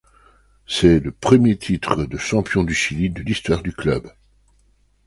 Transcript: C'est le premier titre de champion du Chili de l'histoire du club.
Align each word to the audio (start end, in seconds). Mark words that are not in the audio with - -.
C'est 0.65 0.99
le 0.99 1.11
premier 1.11 1.59
titre 1.59 2.05
de 2.07 2.17
champion 2.17 2.63
du 2.63 2.73
Chili 2.73 3.11
de 3.11 3.21
l'histoire 3.21 3.61
du 3.61 3.71
club. 3.71 4.11